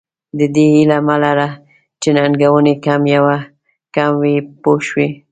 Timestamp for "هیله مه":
0.75-1.15